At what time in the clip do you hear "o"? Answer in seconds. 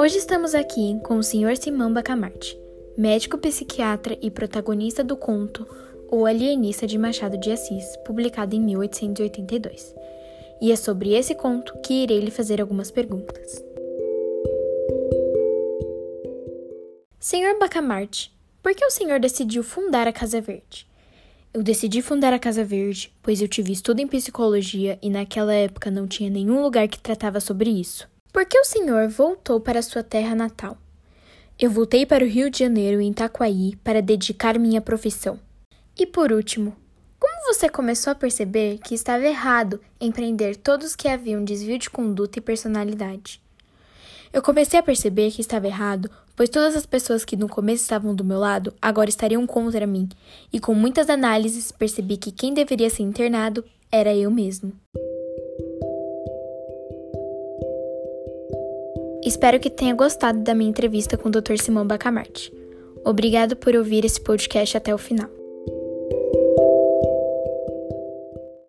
1.18-1.22, 6.10-6.24, 18.86-18.90, 28.58-28.64, 32.24-32.28, 61.28-61.32, 64.94-64.98